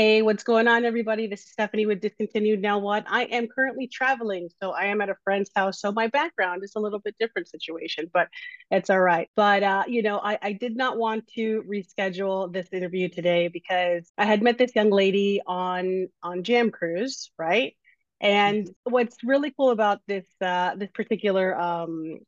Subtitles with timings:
[0.00, 1.26] Hey, what's going on, everybody?
[1.26, 3.04] This is Stephanie with Discontinued Now What.
[3.06, 5.78] I am currently traveling, so I am at a friend's house.
[5.78, 8.28] So my background is a little bit different situation, but
[8.70, 9.28] it's all right.
[9.36, 14.10] But uh, you know, I, I did not want to reschedule this interview today because
[14.16, 17.76] I had met this young lady on on Jam Cruise, right?
[18.22, 22.20] And what's really cool about this uh, this particular um,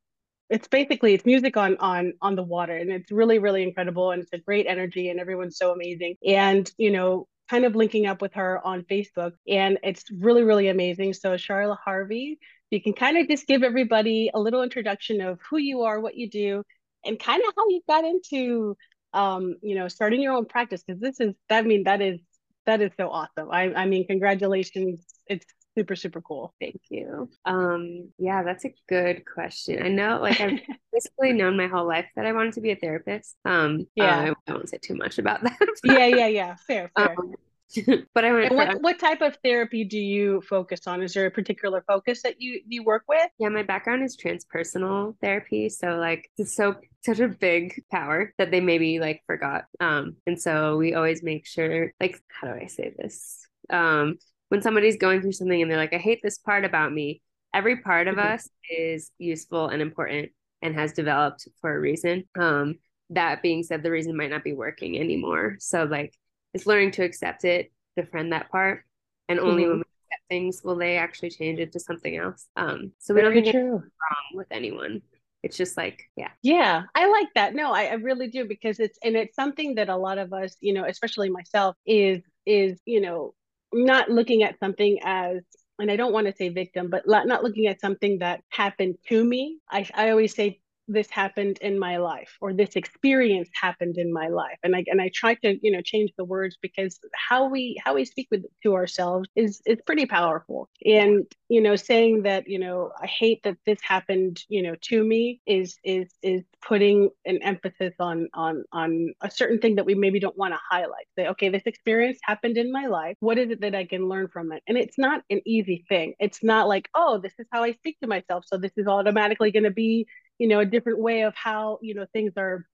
[0.50, 4.22] it's basically it's music on on on the water and it's really really incredible and
[4.22, 8.22] it's a great energy and everyone's so amazing and you know kind of linking up
[8.22, 11.12] with her on Facebook, and it's really, really amazing.
[11.14, 12.38] So, Charla Harvey,
[12.70, 16.16] you can kind of just give everybody a little introduction of who you are, what
[16.16, 16.62] you do,
[17.04, 18.76] and kind of how you got into,
[19.12, 20.82] um, you know, starting your own practice.
[20.86, 22.20] Because this is, I mean, that is
[22.66, 23.50] that is so awesome.
[23.50, 25.04] I, I mean, congratulations.
[25.26, 30.40] It's super super cool thank you um yeah that's a good question i know like
[30.40, 30.60] i've
[30.92, 34.34] basically known my whole life that i wanted to be a therapist um yeah uh,
[34.48, 37.34] I, won't say too much about that yeah yeah yeah fair fair um,
[38.14, 38.54] but I went.
[38.54, 41.02] what, what type of therapy do you focus on?
[41.02, 43.28] Is there a particular focus that you you work with?
[43.38, 48.50] Yeah, my background is transpersonal therapy, so like it's so such a big power that
[48.50, 49.64] they maybe like forgot.
[49.80, 53.46] Um, and so we always make sure, like, how do I say this?
[53.70, 54.18] Um,
[54.52, 57.22] when somebody's going through something and they're like, I hate this part about me,
[57.54, 58.34] every part of mm-hmm.
[58.34, 62.24] us is useful and important and has developed for a reason.
[62.38, 62.74] Um,
[63.08, 65.56] that being said, the reason might not be working anymore.
[65.58, 66.14] So like
[66.52, 68.84] it's learning to accept it, befriend that part,
[69.26, 69.70] and only mm-hmm.
[69.70, 72.46] when we accept things will they actually change it to something else.
[72.54, 75.00] Um, so we Very don't get wrong with anyone.
[75.42, 76.28] It's just like, yeah.
[76.42, 77.54] Yeah, I like that.
[77.54, 80.58] No, I, I really do because it's and it's something that a lot of us,
[80.60, 83.32] you know, especially myself, is is, you know,
[83.72, 85.42] not looking at something as
[85.78, 89.24] and I don't want to say victim, but not looking at something that happened to
[89.24, 89.58] me.
[89.70, 94.28] I, I always say this happened in my life or this experience happened in my
[94.28, 94.58] life.
[94.62, 97.94] And i and i try to you know change the words because how we how
[97.94, 100.68] we speak with to ourselves is is pretty powerful.
[100.84, 105.04] And you know saying that you know i hate that this happened you know to
[105.04, 109.94] me is is is putting an emphasis on on on a certain thing that we
[109.94, 111.06] maybe don't want to highlight.
[111.16, 113.16] Say okay this experience happened in my life.
[113.20, 114.62] What is it that i can learn from it?
[114.66, 116.14] And it's not an easy thing.
[116.18, 119.50] It's not like oh this is how i speak to myself so this is automatically
[119.50, 120.06] going to be
[120.38, 122.66] you know a different way of how you know things are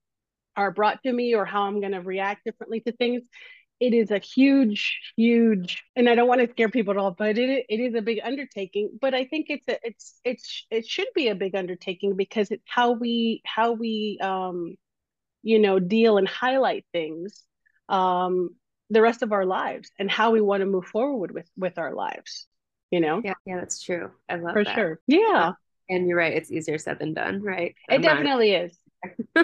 [0.55, 3.23] are brought to me or how i'm going to react differently to things.
[3.79, 7.37] It is a huge huge and i don't want to scare people at all but
[7.37, 8.97] it, it is a big undertaking.
[8.99, 12.65] But i think it's a it's it's it should be a big undertaking because it's
[12.67, 14.75] how we how we um
[15.43, 17.45] you know deal and highlight things
[17.87, 18.49] um
[18.89, 21.93] the rest of our lives and how we want to move forward with with our
[21.93, 22.47] lives
[22.91, 23.21] you know?
[23.23, 24.11] Yeah yeah that's true.
[24.27, 24.75] I love for that.
[24.75, 24.99] sure.
[25.07, 25.53] Yeah
[25.89, 27.75] and you're right, it's easier said than done, right?
[27.89, 28.65] It I'm definitely not...
[28.65, 28.77] is.
[29.35, 29.43] yeah.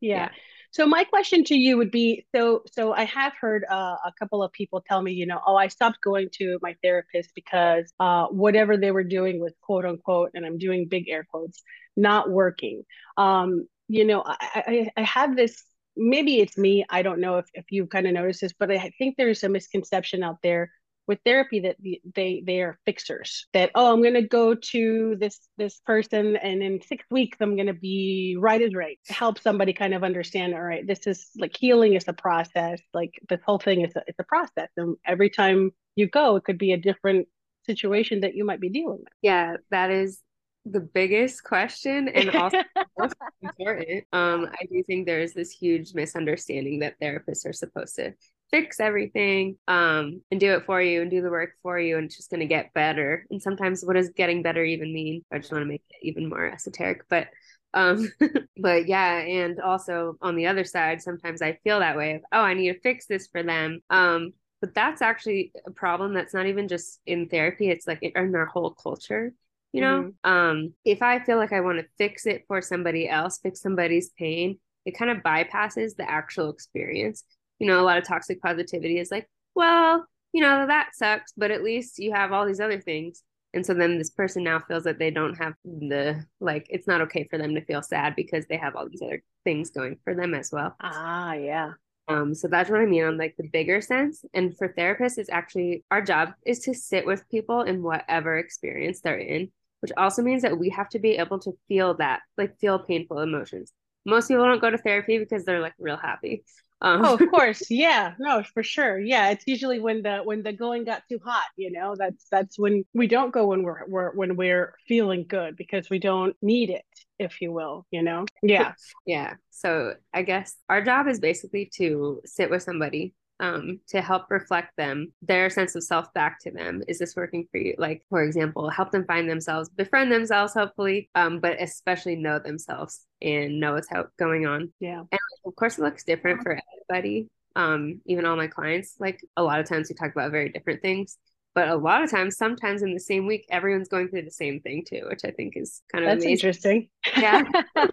[0.00, 0.28] yeah.
[0.72, 4.42] So my question to you would be so so I have heard uh, a couple
[4.42, 8.26] of people tell me, you know, oh, I stopped going to my therapist because uh,
[8.26, 11.62] whatever they were doing was quote unquote, and I'm doing big air quotes,
[11.96, 12.84] not working.
[13.16, 15.64] Um, you know, I, I, I have this
[15.96, 18.90] maybe it's me i don't know if, if you've kind of noticed this but i
[18.96, 20.70] think there's a misconception out there
[21.10, 21.74] with therapy that
[22.14, 26.62] they they are fixers that oh i'm going to go to this this person and
[26.62, 30.54] in six weeks i'm going to be right as right help somebody kind of understand
[30.54, 34.02] all right this is like healing is a process like this whole thing is a,
[34.06, 34.68] it's a process.
[34.76, 37.26] And every time you go it could be a different
[37.66, 39.12] situation that you might be dealing with.
[39.20, 40.20] Yeah that is
[40.64, 42.58] the biggest question and also
[42.96, 44.04] most important.
[44.12, 48.14] Um i do think there's this huge misunderstanding that therapists are supposed to
[48.50, 52.06] fix everything um, and do it for you and do the work for you and
[52.06, 53.26] it's just going to get better.
[53.30, 55.24] And sometimes what does getting better even mean?
[55.32, 57.28] I just want to make it even more esoteric but
[57.74, 58.10] um
[58.56, 62.40] but yeah and also on the other side sometimes i feel that way of oh
[62.40, 66.46] i need to fix this for them um but that's actually a problem that's not
[66.46, 69.32] even just in therapy it's like in our whole culture
[69.72, 70.12] you know?
[70.24, 70.30] Mm-hmm.
[70.30, 74.10] um if i feel like i want to fix it for somebody else fix somebody's
[74.10, 77.24] pain it kind of bypasses the actual experience
[77.60, 81.52] you know, a lot of toxic positivity is like, well, you know, that sucks, but
[81.52, 83.22] at least you have all these other things.
[83.52, 87.00] And so then this person now feels that they don't have the, like, it's not
[87.02, 90.14] okay for them to feel sad because they have all these other things going for
[90.14, 90.74] them as well.
[90.80, 91.72] Ah, yeah.
[92.08, 94.24] Um, so that's what I mean on like the bigger sense.
[94.34, 99.00] And for therapists, it's actually our job is to sit with people in whatever experience
[99.00, 102.58] they're in, which also means that we have to be able to feel that, like
[102.58, 103.72] feel painful emotions.
[104.06, 106.44] Most people don't go to therapy because they're like real happy.
[106.82, 107.04] Um.
[107.04, 109.30] Oh, of course, yeah, no, for sure, yeah.
[109.30, 111.94] It's usually when the when the going got too hot, you know.
[111.96, 115.98] That's that's when we don't go when we're, we're when we're feeling good because we
[115.98, 116.84] don't need it,
[117.18, 118.24] if you will, you know.
[118.42, 118.72] Yeah,
[119.06, 119.34] yeah.
[119.50, 124.76] So I guess our job is basically to sit with somebody um, to help reflect
[124.76, 126.82] them, their sense of self back to them.
[126.86, 127.74] Is this working for you?
[127.78, 133.06] Like, for example, help them find themselves, befriend themselves, hopefully, um, but especially know themselves
[133.20, 133.88] and know what's
[134.18, 134.72] going on.
[134.78, 135.00] Yeah.
[135.10, 136.60] And of course, it looks different for
[136.92, 137.28] everybody.
[137.56, 140.82] Um, even all my clients, like a lot of times we talk about very different
[140.82, 141.18] things
[141.52, 144.60] but a lot of times sometimes in the same week everyone's going through the same
[144.60, 146.30] thing too which i think is kind of that's amazing.
[146.30, 147.42] interesting yeah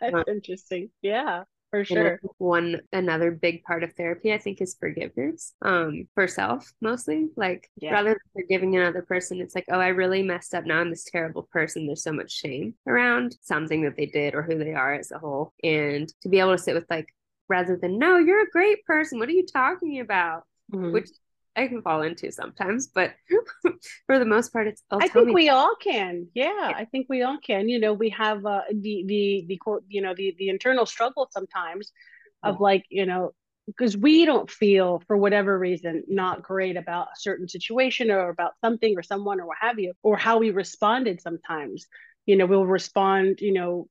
[0.00, 1.42] that's interesting yeah
[1.74, 2.20] for sure.
[2.38, 7.68] one another big part of therapy i think is forgiveness um for self mostly like
[7.76, 7.92] yeah.
[7.92, 10.64] rather than forgiving another person it's like oh i really messed up.
[10.64, 11.86] Now i'm this terrible person.
[11.86, 15.18] There's so much shame around something that they did or who they are as a
[15.18, 15.52] whole.
[15.62, 17.08] And to be able to sit with like
[17.48, 19.18] rather than no you're a great person.
[19.18, 20.44] What are you talking about?
[20.72, 20.92] Mm-hmm.
[20.92, 21.10] which
[21.56, 23.14] I can fall into sometimes, but
[24.06, 24.82] for the most part, it's.
[24.90, 25.34] Oh, I think me.
[25.34, 26.28] we all can.
[26.34, 27.68] Yeah, yeah, I think we all can.
[27.68, 29.84] You know, we have uh, the the the quote.
[29.88, 31.92] You know, the the internal struggle sometimes
[32.44, 33.32] of like you know
[33.66, 38.52] because we don't feel for whatever reason not great about a certain situation or about
[38.62, 41.86] something or someone or what have you or how we responded sometimes
[42.26, 43.88] you know we'll respond you know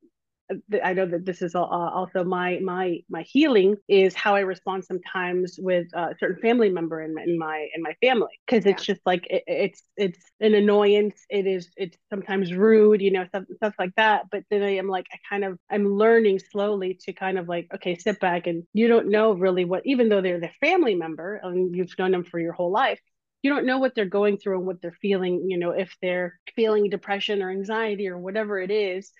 [0.84, 4.86] I know that this is uh, also my my my healing is how I respond
[4.86, 8.66] sometimes with uh, a certain family member in my in my in my family because
[8.66, 8.94] it's yeah.
[8.94, 11.26] just like it, it's it's an annoyance.
[11.30, 14.26] It is it's sometimes rude, you know, stuff stuff like that.
[14.32, 17.68] But then I am like I kind of I'm learning slowly to kind of like
[17.76, 21.40] okay, sit back and you don't know really what even though they're the family member
[21.44, 23.00] and you've known them for your whole life,
[23.44, 26.40] you don't know what they're going through and what they're feeling you know if they're
[26.56, 29.12] feeling depression or anxiety or whatever it is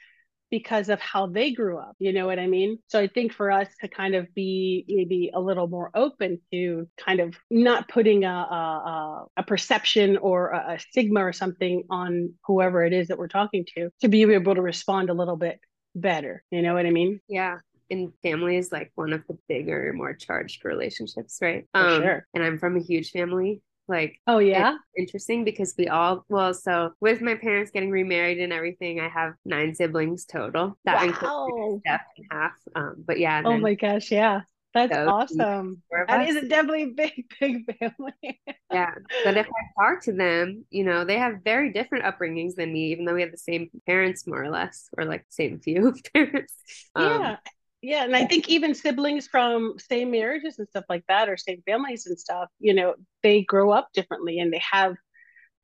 [0.54, 1.96] because of how they grew up.
[1.98, 2.78] You know what I mean?
[2.88, 6.88] So I think for us to kind of be maybe a little more open to
[6.96, 12.36] kind of not putting a, a, a perception or a, a stigma or something on
[12.46, 15.60] whoever it is that we're talking to, to be able to respond a little bit
[15.96, 16.44] better.
[16.52, 17.20] You know what I mean?
[17.28, 17.58] Yeah
[17.90, 21.66] in family is like one of the bigger, more charged relationships, right?
[21.74, 22.28] For um, sure.
[22.34, 23.62] And I'm from a huge family.
[23.88, 28.54] Like, oh yeah, interesting because we all well, so with my parents getting remarried and
[28.54, 30.78] everything, I have nine siblings total.
[30.86, 31.04] That wow.
[31.04, 32.52] includes Steph and half.
[32.76, 33.42] Um, but yeah.
[33.44, 34.42] Oh my gosh, yeah.
[34.74, 35.84] That's awesome.
[36.08, 38.42] That is definitely a big, big family.
[38.72, 38.96] yeah.
[39.24, 39.46] But if
[39.80, 43.14] I talk to them, you know, they have very different upbringings than me, even though
[43.14, 46.54] we have the same parents, more or less, or like the same few parents.
[46.96, 47.36] Um, yeah
[47.84, 51.62] yeah and i think even siblings from same marriages and stuff like that or same
[51.66, 54.96] families and stuff you know they grow up differently and they have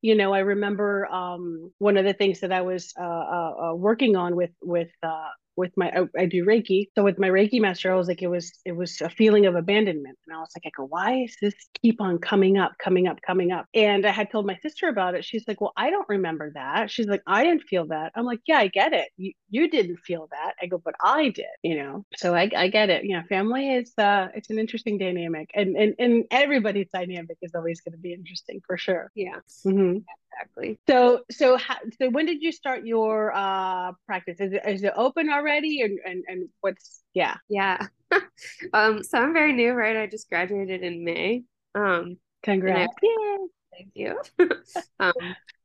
[0.02, 3.74] you know i remember um, one of the things that i was uh, uh, uh
[3.74, 6.88] working on with with uh, with my I, I, do Reiki.
[6.96, 9.54] So with my Reiki master, I was like, it was it was a feeling of
[9.54, 10.18] abandonment.
[10.26, 13.20] And I was like, I go, why is this keep on coming up, coming up,
[13.26, 13.66] coming up?
[13.74, 15.24] And I had told my sister about it.
[15.24, 16.90] She's like, Well, I don't remember that.
[16.90, 18.12] She's like, I didn't feel that.
[18.14, 19.08] I'm like, Yeah, I get it.
[19.16, 20.54] You you didn't feel that.
[20.62, 22.04] I go, but I did, you know.
[22.16, 23.04] So I I get it.
[23.04, 25.50] You know, family is uh it's an interesting dynamic.
[25.54, 29.10] And and and everybody's dynamic is always going to be interesting for sure.
[29.14, 29.38] Yeah.
[29.66, 29.98] Mm-hmm
[30.40, 30.78] exactly.
[30.88, 31.58] So so
[32.00, 34.40] so when did you start your uh practice?
[34.40, 37.36] Is it is it open already and and, and what's yeah.
[37.48, 37.86] Yeah.
[38.72, 39.96] um so I'm very new, right?
[39.96, 41.44] I just graduated in May.
[41.74, 42.94] Um congrats.
[43.02, 43.36] I,
[43.72, 44.20] thank you.
[45.00, 45.12] um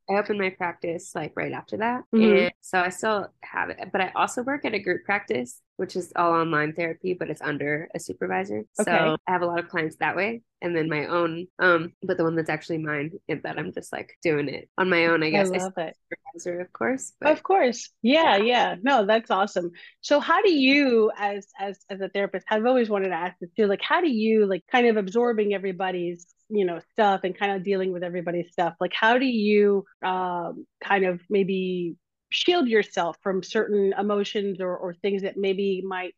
[0.09, 2.03] I opened my practice like right after that.
[2.13, 2.37] Mm-hmm.
[2.37, 5.95] And so I still have it, but I also work at a group practice, which
[5.95, 8.63] is all online therapy, but it's under a supervisor.
[8.79, 8.91] Okay.
[8.91, 10.41] So I have a lot of clients that way.
[10.62, 13.91] And then my own, um, but the one that's actually mine is that I'm just
[13.91, 15.51] like doing it on my own, I guess.
[15.51, 15.97] I love I it.
[16.35, 17.13] Supervisor, of course.
[17.19, 17.89] But, of course.
[18.01, 18.75] Yeah, yeah.
[18.81, 19.71] No, that's awesome.
[20.01, 23.51] So how do you as as as a therapist, I've always wanted to ask this
[23.57, 27.51] too, like how do you like kind of absorbing everybody's you know stuff and kind
[27.53, 31.95] of dealing with everybody's stuff like how do you um, kind of maybe
[32.29, 36.13] shield yourself from certain emotions or, or things that maybe might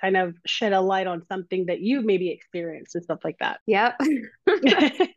[0.00, 3.60] kind of shed a light on something that you maybe experienced and stuff like that?
[3.66, 4.00] Yep.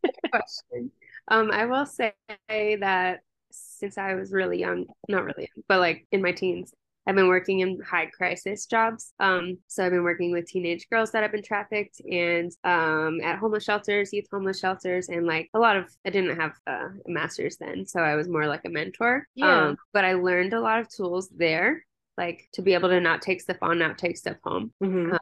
[1.30, 2.14] Um i will say
[2.50, 6.74] that since i was really young not really young but like in my teens
[7.06, 9.14] I've been working in high crisis jobs.
[9.20, 13.40] Um, so I've been working with teenage girls that have been trafficked and um, at
[13.40, 17.58] homeless shelters, youth homeless shelters, and like a lot of, I didn't have a master's
[17.58, 17.86] then.
[17.86, 19.28] So I was more like a mentor.
[19.36, 19.68] Yeah.
[19.68, 21.86] Um, but I learned a lot of tools there,
[22.18, 24.72] like to be able to not take stuff on, not take stuff home.
[24.82, 25.12] Mm-hmm.
[25.12, 25.20] Um,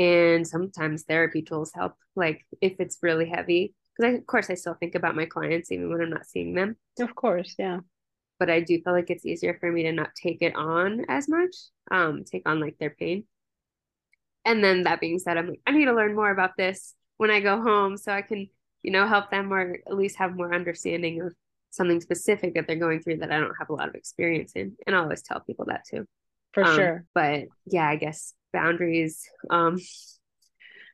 [0.00, 3.74] and sometimes therapy tools help, like if it's really heavy.
[3.96, 6.76] Because of course, I still think about my clients even when I'm not seeing them.
[6.98, 7.80] Of course, yeah
[8.40, 11.28] but I do feel like it's easier for me to not take it on as
[11.28, 11.54] much,
[11.90, 13.24] um, take on like their pain.
[14.46, 17.30] And then that being said, I'm like, I need to learn more about this when
[17.30, 18.48] I go home so I can,
[18.82, 21.34] you know, help them or at least have more understanding of
[21.68, 24.74] something specific that they're going through that I don't have a lot of experience in.
[24.86, 26.06] And I always tell people that too.
[26.52, 27.04] For um, sure.
[27.14, 29.28] But yeah, I guess boundaries.
[29.50, 29.78] Um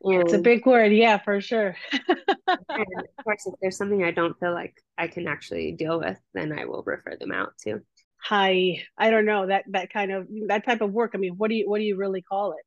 [0.04, 1.76] it's a big word yeah for sure.
[2.48, 2.86] And
[3.18, 6.56] of course if there's something i don't feel like i can actually deal with then
[6.56, 7.80] i will refer them out to
[8.18, 11.48] hi i don't know that that kind of that type of work i mean what
[11.48, 12.64] do you what do you really call it?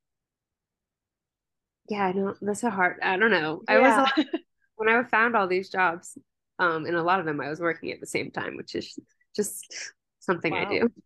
[1.90, 3.62] Yeah i don't that's a hard i don't know.
[3.70, 3.76] Yeah.
[3.76, 3.80] i
[4.16, 4.26] was
[4.76, 6.18] when i found all these jobs
[6.58, 8.98] um and a lot of them i was working at the same time which is
[9.36, 10.66] just something wow.
[10.66, 10.92] i do.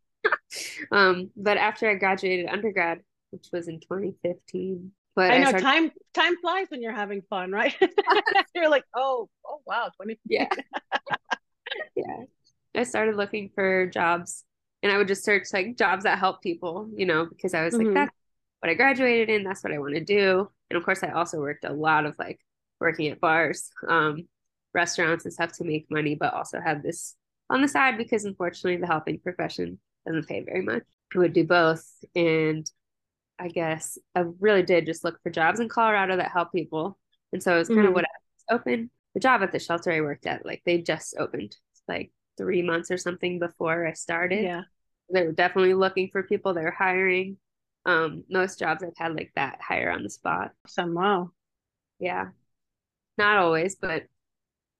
[0.91, 3.01] Um but after i graduated undergrad
[3.31, 5.63] which was in 2015 but I know I started...
[5.63, 7.75] time time flies when you're having fun, right?
[8.55, 10.19] you're like, oh, oh wow, 20.
[10.25, 10.47] Yeah.
[11.95, 12.23] yeah.
[12.75, 14.43] I started looking for jobs
[14.81, 17.75] and I would just search like jobs that help people, you know, because I was
[17.75, 17.87] mm-hmm.
[17.87, 18.15] like, that's
[18.59, 20.49] what I graduated in, that's what I want to do.
[20.69, 22.39] And of course I also worked a lot of like
[22.79, 24.27] working at bars, um,
[24.73, 27.15] restaurants and stuff to make money, but also have this
[27.49, 30.83] on the side because unfortunately the helping profession doesn't pay very much.
[31.15, 31.85] I would do both.
[32.15, 32.69] And
[33.43, 36.97] I guess I really did just look for jobs in Colorado that help people.
[37.33, 37.89] And so it was kind mm-hmm.
[37.89, 38.15] of what I
[38.47, 38.89] was open.
[39.13, 41.57] The job at the shelter I worked at, like they just opened
[41.89, 44.43] like three months or something before I started.
[44.43, 44.61] Yeah.
[45.11, 46.53] They were definitely looking for people.
[46.53, 47.37] They were hiring.
[47.85, 50.51] Um, most jobs I've had like that hire on the spot.
[50.65, 51.31] Some wow.
[51.99, 52.29] Yeah.
[53.17, 54.03] Not always, but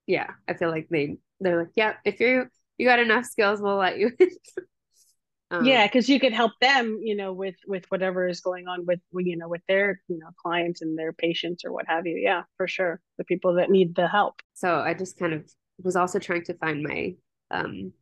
[0.08, 3.76] yeah, I feel like they they're like, yeah, if you're you got enough skills, we'll
[3.76, 4.12] let you.
[5.54, 8.88] Um, yeah, because you could help them, you know, with with whatever is going on
[8.88, 12.18] with you know with their you know clients and their patients or what have you.
[12.18, 14.42] Yeah, for sure, the people that need the help.
[14.56, 15.48] So I just kind of
[15.84, 17.14] was also trying to find my
[17.52, 17.94] um,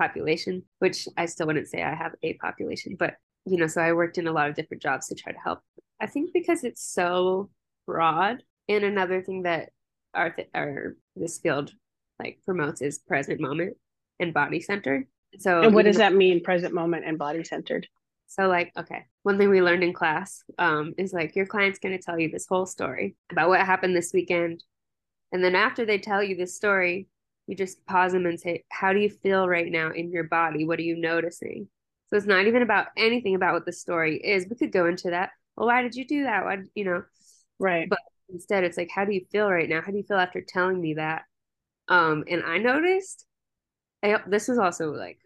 [0.00, 3.14] population, which I still wouldn't say I have a population, but
[3.46, 5.60] you know, so I worked in a lot of different jobs to try to help.
[6.00, 7.50] I think because it's so
[7.86, 9.70] broad, and another thing that
[10.12, 11.72] our th- our this field
[12.18, 13.76] like promotes is present moment
[14.18, 15.06] and body centered
[15.38, 17.86] so, and what does that mean, present moment and body centered?
[18.26, 21.96] So, like, okay, one thing we learned in class um, is like your client's going
[21.96, 24.62] to tell you this whole story about what happened this weekend.
[25.32, 27.06] And then after they tell you this story,
[27.46, 30.64] you just pause them and say, How do you feel right now in your body?
[30.64, 31.68] What are you noticing?
[32.08, 34.46] So, it's not even about anything about what the story is.
[34.48, 35.30] We could go into that.
[35.56, 36.44] Well, why did you do that?
[36.44, 37.02] Why, you know?
[37.58, 37.88] Right.
[37.88, 39.80] But instead, it's like, How do you feel right now?
[39.80, 41.22] How do you feel after telling me that?
[41.88, 43.26] Um, and I noticed
[44.02, 45.18] I, this was also like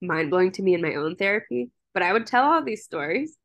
[0.00, 1.70] mind blowing to me in my own therapy.
[1.92, 3.36] But I would tell all these stories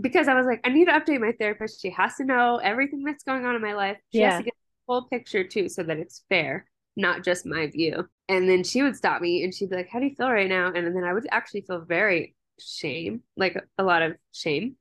[0.00, 1.82] because I was like, I need to update my therapist.
[1.82, 3.98] She has to know everything that's going on in my life.
[4.12, 4.30] She yeah.
[4.30, 8.08] has to get the full picture too, so that it's fair, not just my view.
[8.28, 10.48] And then she would stop me and she'd be like, How do you feel right
[10.48, 10.72] now?
[10.74, 14.76] And then I would actually feel very shame, like a lot of shame.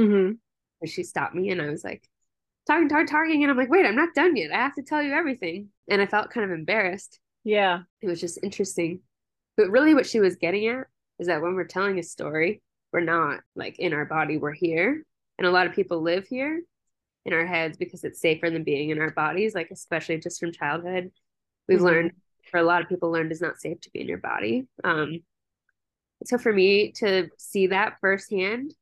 [0.00, 0.32] Mm-hmm.
[0.80, 2.08] And she stopped me and I was like,
[2.66, 3.42] talking, talking, talking.
[3.42, 4.52] And I'm like, wait, I'm not done yet.
[4.52, 5.68] I have to tell you everything.
[5.88, 7.20] And I felt kind of embarrassed.
[7.44, 7.82] Yeah.
[8.00, 9.00] It was just interesting.
[9.56, 10.86] But really, what she was getting at
[11.18, 15.04] is that when we're telling a story, we're not like in our body, we're here.
[15.38, 16.62] And a lot of people live here
[17.24, 20.52] in our heads because it's safer than being in our bodies, like, especially just from
[20.52, 21.10] childhood.
[21.68, 21.86] We've mm-hmm.
[21.86, 22.12] learned,
[22.50, 24.66] for a lot of people, learned is not safe to be in your body.
[24.82, 25.20] Um,
[26.24, 28.74] so for me to see that firsthand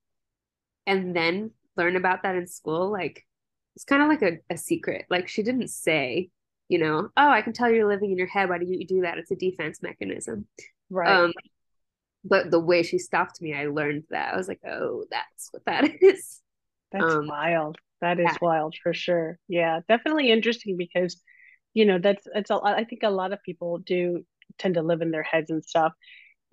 [0.86, 3.24] and then learn about that in school, like,
[3.76, 5.06] it's kind of like a, a secret.
[5.08, 6.30] Like, she didn't say,
[6.72, 8.48] you know, oh, I can tell you're living in your head.
[8.48, 9.18] Why do you do that?
[9.18, 10.46] It's a defense mechanism.
[10.88, 11.24] Right.
[11.24, 11.32] Um,
[12.24, 14.32] but the way she stopped me, I learned that.
[14.32, 16.40] I was like, oh, that's what that is.
[16.90, 17.76] That's um, wild.
[18.00, 18.36] That is yeah.
[18.40, 19.38] wild for sure.
[19.48, 21.20] Yeah, definitely interesting because,
[21.74, 24.24] you know, that's it's a, I think a lot of people do
[24.58, 25.92] tend to live in their heads and stuff.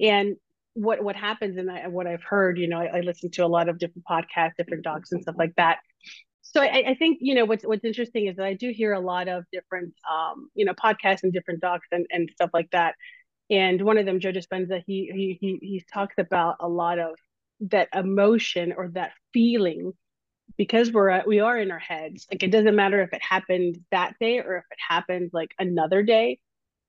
[0.01, 0.35] And
[0.73, 3.47] what what happens and I, what I've heard, you know, I, I listen to a
[3.47, 5.79] lot of different podcasts, different docs and stuff like that
[6.51, 8.99] so I, I, think you know what's what's interesting is that I do hear a
[8.99, 12.95] lot of different um, you know podcasts and different docs and, and stuff like that.
[13.51, 17.15] And one of them, Joe Dispenza, he he he he talks about a lot of
[17.61, 19.93] that emotion or that feeling
[20.57, 22.25] because we're we are in our heads.
[22.31, 26.01] Like it doesn't matter if it happened that day or if it happened like another
[26.03, 26.39] day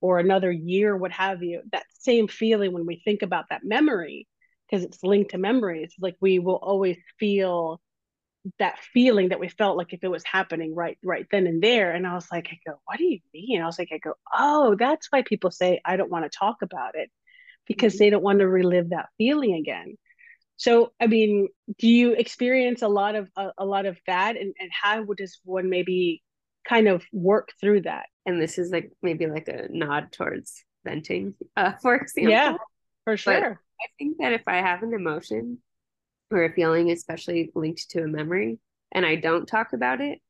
[0.00, 1.62] or another year, what have you.
[1.73, 4.26] That same feeling when we think about that memory,
[4.71, 7.81] because it's linked to memories, like we will always feel
[8.59, 11.92] that feeling that we felt like if it was happening right right then and there.
[11.92, 13.61] And i was like i go what do you mean?
[13.61, 16.62] I was like i go oh that's why people say i don't want to talk
[16.62, 17.11] about it
[17.66, 18.04] because mm-hmm.
[18.04, 19.97] they don't want to relive that feeling again.
[20.56, 24.37] So i mean do you experience a lot of a, a lot of that?
[24.37, 26.23] And, and how would does one maybe
[26.66, 28.06] kind of work through that?
[28.26, 32.30] And this is like maybe like a nod towards venting uh for example.
[32.30, 32.56] yeah
[33.04, 33.40] for sure.
[33.40, 35.59] But i think that if i have an emotion
[36.30, 38.58] or a feeling, especially linked to a memory,
[38.92, 40.20] and I don't talk about it,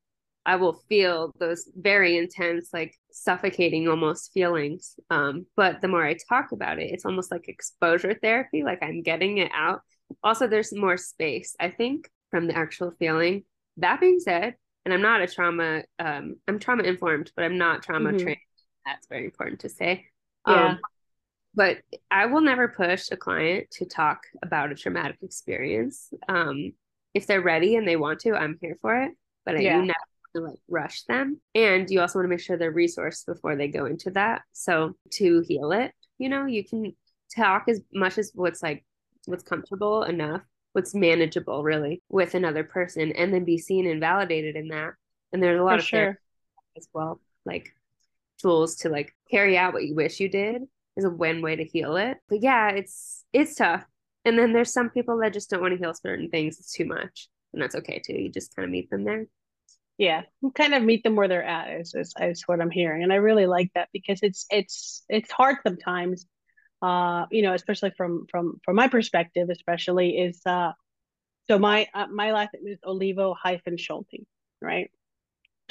[0.47, 4.97] I will feel those very intense, like suffocating almost feelings.
[5.11, 9.03] Um, but the more I talk about it, it's almost like exposure therapy, like I'm
[9.03, 9.83] getting it out.
[10.23, 13.45] Also, there's more space, I think, from the actual feeling.
[13.77, 17.83] That being said, and I'm not a trauma, um, I'm trauma informed, but I'm not
[17.83, 18.15] trauma Mhm.
[18.15, 18.39] trained.
[18.87, 20.07] That's very important to say.
[20.47, 20.71] Yeah.
[20.71, 20.79] Um,
[21.55, 21.79] but
[22.11, 26.13] I will never push a client to talk about a traumatic experience.
[26.29, 26.73] Um,
[27.15, 29.13] if they're ready and they want to, I'm here for it.
[29.45, 29.77] But I- Yeah.
[29.81, 31.41] you never want to like rush them.
[31.55, 34.43] And you also want to make sure they're resourced before they go into that.
[34.53, 36.95] So to heal it, you know, you can
[37.35, 38.85] talk as much as what's like
[39.27, 40.43] what's comfortable enough,
[40.73, 44.95] what's manageable really with another person, and then be seen and validated in that.
[45.33, 46.19] And there's a lot For of sure.
[46.77, 47.75] as well, like
[48.39, 50.63] tools to like carry out what you wish you did
[50.97, 52.19] is a one way to heal it.
[52.29, 53.85] But yeah, it's it's tough.
[54.25, 56.59] And then there's some people that just don't want to heal certain things.
[56.59, 57.29] It's too much.
[57.53, 58.15] And that's okay too.
[58.15, 59.27] You just kind of meet them there.
[59.99, 60.23] Yeah.
[60.55, 63.03] Kind of meet them where they're at is, is is what I'm hearing.
[63.03, 66.27] And I really like that because it's it's it's hard sometimes.
[66.83, 70.73] Uh, you know, especially from from from my perspective, especially is uh
[71.49, 74.25] so my uh, my last name is Olivo hyphen Schulte,
[74.63, 74.91] right?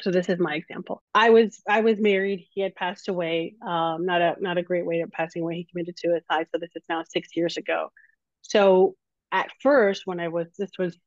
[0.01, 1.01] So this is my example.
[1.13, 2.45] I was I was married.
[2.53, 3.55] He had passed away.
[3.65, 5.55] Um, not a not a great way of passing away.
[5.55, 6.47] He committed suicide.
[6.51, 7.91] So this is now six years ago.
[8.41, 8.95] So
[9.31, 10.97] at first, when I was this was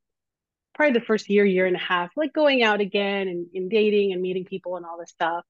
[0.75, 4.13] probably the first year, year and a half, like going out again and, and dating
[4.13, 5.45] and meeting people and all this stuff.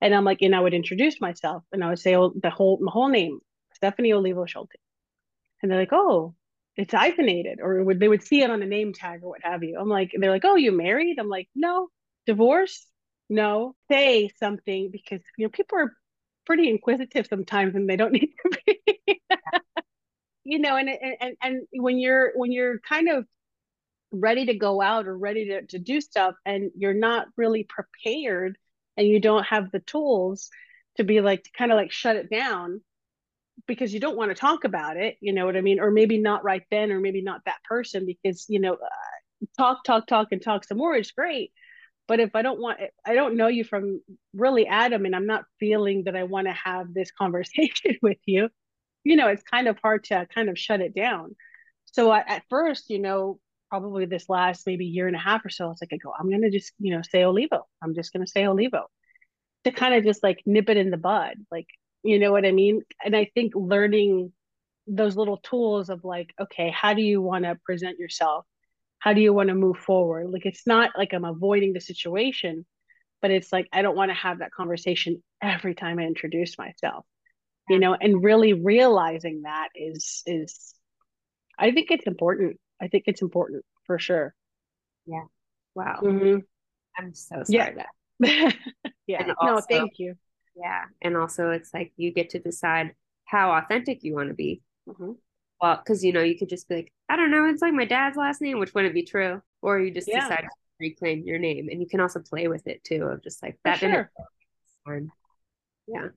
[0.00, 2.78] And I'm like, and I would introduce myself and I would say oh, the whole
[2.80, 3.40] my whole name,
[3.74, 4.76] Stephanie Olivo Schulte.
[5.62, 6.34] And they're like, oh,
[6.76, 9.62] it's hyphenated, or would they would see it on a name tag or what have
[9.62, 9.78] you.
[9.80, 11.18] I'm like, they're like, oh, you married?
[11.18, 11.88] I'm like, no,
[12.26, 12.86] divorce?
[13.28, 13.74] No.
[13.90, 15.92] Say something because you know people are
[16.44, 19.20] pretty inquisitive sometimes and they don't need to be.
[20.44, 20.88] you know, and,
[21.20, 23.26] and and when you're when you're kind of
[24.12, 28.56] ready to go out or ready to, to do stuff and you're not really prepared
[28.96, 30.50] and you don't have the tools
[30.96, 32.80] to be like to kind of like shut it down
[33.66, 36.18] because you don't want to talk about it you know what i mean or maybe
[36.18, 40.28] not right then or maybe not that person because you know uh, talk talk talk
[40.30, 41.52] and talk some more is great
[42.08, 44.00] but if i don't want i don't know you from
[44.34, 48.48] really adam and i'm not feeling that i want to have this conversation with you
[49.04, 51.34] you know it's kind of hard to kind of shut it down
[51.84, 55.48] so I, at first you know probably this last maybe year and a half or
[55.48, 57.66] so, it's like I go, I'm gonna just, you know, say Olivo.
[57.82, 58.86] I'm just gonna say Olivo
[59.64, 61.34] to kind of just like nip it in the bud.
[61.50, 61.66] Like,
[62.02, 62.82] you know what I mean?
[63.04, 64.32] And I think learning
[64.86, 68.46] those little tools of like, okay, how do you want to present yourself?
[69.06, 70.30] How do you want to move forward?
[70.32, 72.66] Like it's not like I'm avoiding the situation,
[73.22, 77.06] but it's like I don't want to have that conversation every time I introduce myself.
[77.68, 80.74] You know, and really realizing that is is
[81.56, 82.58] I think it's important.
[82.82, 84.34] I think it's important for sure.
[85.06, 85.26] Yeah.
[85.76, 86.00] Wow.
[86.02, 86.42] Mhm.
[86.98, 87.84] I'm so sorry Yeah.
[88.18, 88.56] that.
[89.06, 89.18] yeah.
[89.20, 90.14] And no, also- thank you.
[90.56, 90.86] Yeah.
[91.00, 94.62] And also, it's like you get to decide how authentic you want to be.
[94.88, 95.16] Mhm.
[95.60, 97.84] Well, because you know, you could just be like, I don't know, it's like my
[97.84, 99.42] dad's last name, which wouldn't be true.
[99.62, 100.20] Or you just Yeah.
[100.20, 101.68] decide to reclaim your name.
[101.70, 104.08] And you can also play with it too, of just like that didn't
[104.86, 105.02] sure.
[105.88, 106.08] Yeah.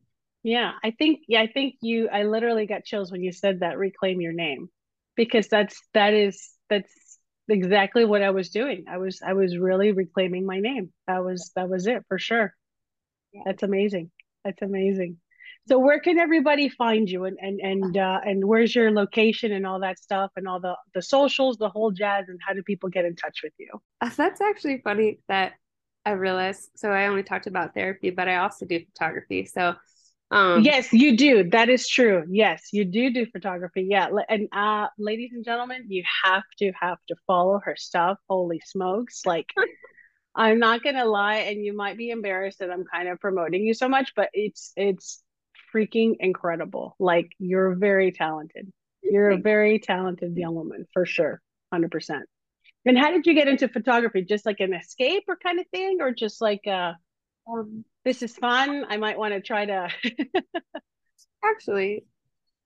[0.42, 3.78] Yeah, I think yeah, I think you I literally got chills when you said that
[3.78, 4.70] reclaim your name
[5.16, 6.92] because that's that is that's
[7.50, 8.86] exactly what I was doing.
[8.88, 10.94] I was I was really reclaiming my name.
[11.08, 12.56] That was that was it for sure.
[13.34, 13.42] Yeah.
[13.46, 14.12] That's amazing.
[14.46, 15.18] That's amazing.
[15.70, 19.68] So where can everybody find you and and and uh and where's your location and
[19.68, 22.90] all that stuff and all the the socials, the whole jazz and how do people
[22.90, 23.70] get in touch with you?
[24.02, 25.54] Uh, That's actually funny that
[26.08, 26.72] I realized.
[26.76, 29.46] So I only talked about therapy, but I also do photography.
[29.46, 29.76] So,
[30.32, 31.48] um, yes, you do.
[31.52, 32.26] That is true.
[32.32, 33.86] Yes, you do do photography.
[33.88, 38.18] Yeah, and uh, ladies and gentlemen, you have to have to follow her stuff.
[38.28, 39.24] Holy smokes!
[39.24, 39.54] Like,
[40.36, 43.76] I'm not gonna lie, and you might be embarrassed that I'm kind of promoting you
[43.76, 45.22] so much, but it's it's
[45.74, 46.96] freaking incredible.
[47.00, 48.72] Like, you're very talented.
[49.02, 52.26] You're a very talented young woman for sure, hundred percent.
[52.86, 54.24] And how did you get into photography?
[54.24, 56.94] Just like an escape or kind of thing, or just like uh,
[57.52, 58.86] um, this is fun.
[58.90, 59.90] I might want to try to.
[61.44, 62.06] actually,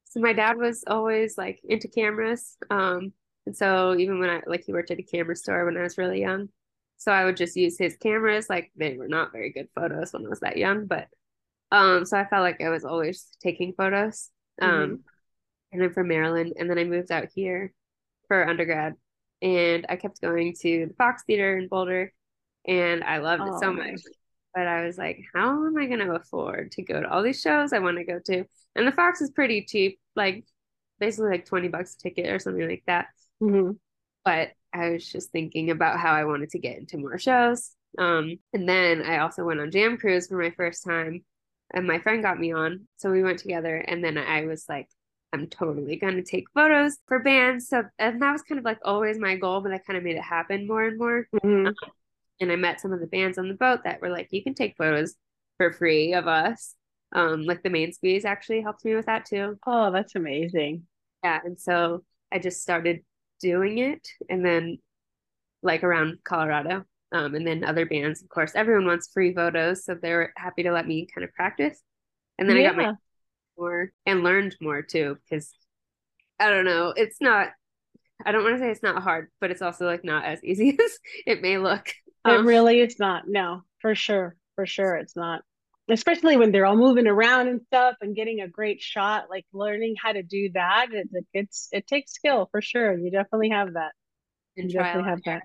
[0.05, 2.55] so my dad was always like into cameras.
[2.69, 3.13] Um,
[3.45, 5.97] and so even when I like he worked at a camera store when I was
[5.97, 6.49] really young.
[6.97, 8.49] So I would just use his cameras.
[8.49, 11.07] Like they were not very good photos when I was that young, but
[11.73, 14.31] um, so I felt like I was always taking photos.
[14.61, 15.03] Um, Mhm.
[15.71, 17.73] and I'm from Maryland, and then I moved out here
[18.27, 18.95] for undergrad,
[19.41, 22.13] and I kept going to the Fox Theater in Boulder,
[22.67, 24.01] and I loved it so Oh, much.
[24.55, 27.41] But I was like, how am I going to afford to go to all these
[27.41, 28.45] shows I want to go to?
[28.75, 30.45] And the Fox is pretty cheap, like
[30.99, 33.07] basically like 20 bucks a ticket or something like that.
[33.39, 33.77] Mhm.
[34.25, 37.71] But I was just thinking about how I wanted to get into more shows.
[37.97, 41.23] Um, and then I also went on Jam Cruise for my first time,
[41.73, 42.87] and my friend got me on.
[42.97, 44.89] So we went together, and then I was like,
[45.33, 47.67] I'm totally going to take photos for bands.
[47.67, 50.15] So, and that was kind of like always my goal, but I kind of made
[50.15, 51.27] it happen more and more.
[51.33, 51.73] Mhm.
[52.39, 54.53] and I met some of the bands on the boat that were like, you can
[54.53, 55.15] take photos
[55.57, 56.75] for free of us.
[57.13, 59.57] Um, like the Main Squeeze actually helped me with that too.
[59.65, 60.87] Oh, that's amazing.
[61.23, 61.39] Yeah.
[61.43, 63.03] And so I just started
[63.39, 64.79] doing it and then
[65.61, 66.85] like around Colorado.
[67.13, 69.85] Um, and then other bands, of course, everyone wants free photos.
[69.85, 71.79] So they were happy to let me kind of practice.
[72.37, 72.63] And then yeah.
[72.63, 72.93] I got my
[73.57, 75.53] more and learned more too, because
[76.39, 77.49] I don't know, it's not
[78.25, 80.77] I don't want to say it's not hard, but it's also like not as easy
[80.83, 81.89] as it may look.
[82.25, 83.27] Um, it really is not.
[83.27, 84.35] No, for sure.
[84.55, 84.95] For sure.
[84.95, 85.41] It's not.
[85.89, 89.95] Especially when they're all moving around and stuff and getting a great shot, like learning
[90.01, 90.87] how to do that.
[90.93, 92.97] It, it it's it takes skill for sure.
[92.97, 93.91] You definitely have that.
[94.55, 95.41] And you definitely have that.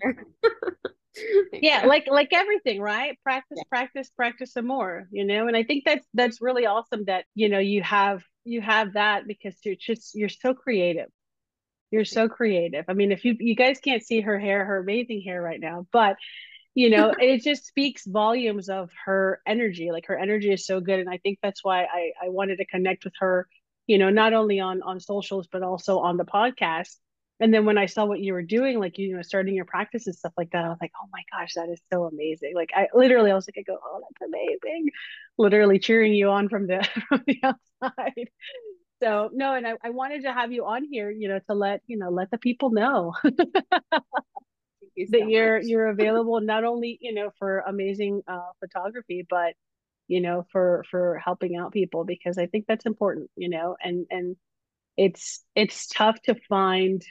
[1.52, 3.18] yeah, like like everything, right?
[3.22, 3.68] Practice, yeah.
[3.68, 5.48] practice, practice some more, you know?
[5.48, 9.26] And I think that's that's really awesome that, you know, you have you have that
[9.26, 11.08] because you're just you're so creative
[11.90, 12.84] you're so creative.
[12.88, 15.86] I mean, if you you guys can't see her hair, her amazing hair right now,
[15.92, 16.16] but
[16.74, 19.90] you know, it just speaks volumes of her energy.
[19.90, 22.66] Like her energy is so good, and I think that's why I I wanted to
[22.66, 23.48] connect with her.
[23.86, 26.96] You know, not only on on socials but also on the podcast.
[27.40, 30.06] And then when I saw what you were doing, like you know, starting your practice
[30.06, 32.54] and stuff like that, I was like, oh my gosh, that is so amazing.
[32.54, 34.90] Like I literally, I was like, I go, oh, that's amazing.
[35.38, 38.28] Literally cheering you on from the from the outside
[39.02, 41.82] so no and I, I wanted to have you on here you know to let
[41.86, 43.14] you know let the people know
[44.94, 45.66] you that so you're much.
[45.66, 49.54] you're available not only you know for amazing uh, photography but
[50.08, 54.06] you know for for helping out people because i think that's important you know and
[54.10, 54.36] and
[54.96, 57.04] it's it's tough to find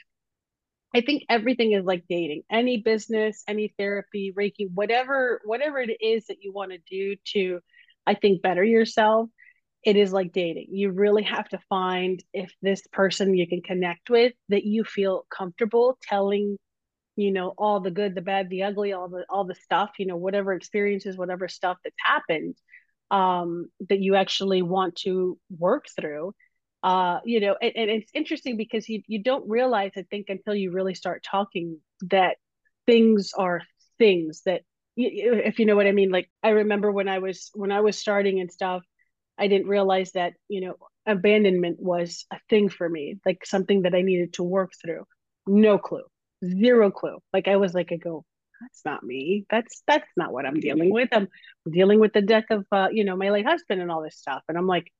[0.94, 6.26] i think everything is like dating any business any therapy reiki whatever whatever it is
[6.26, 7.60] that you want to do to
[8.06, 9.28] i think better yourself
[9.84, 10.68] it is like dating.
[10.70, 15.24] You really have to find if this person you can connect with that you feel
[15.30, 16.58] comfortable telling,
[17.16, 20.06] you know, all the good, the bad, the ugly, all the all the stuff, you
[20.06, 22.56] know, whatever experiences, whatever stuff that's happened,
[23.10, 26.34] um, that you actually want to work through.
[26.82, 30.54] Uh, you know, and, and it's interesting because you you don't realize, I think, until
[30.54, 32.36] you really start talking that
[32.86, 33.62] things are
[33.98, 34.62] things that
[34.96, 36.10] if you know what I mean.
[36.10, 38.82] Like I remember when I was when I was starting and stuff
[39.38, 40.74] I didn't realize that, you know,
[41.06, 45.04] abandonment was a thing for me, like something that I needed to work through.
[45.46, 46.02] No clue,
[46.44, 47.18] zero clue.
[47.32, 48.24] Like I was like, I go,
[48.60, 49.46] that's not me.
[49.48, 51.08] That's that's not what I'm dealing with.
[51.12, 51.28] I'm
[51.70, 54.42] dealing with the death of, uh, you know, my late husband and all this stuff.
[54.48, 54.92] And I'm like,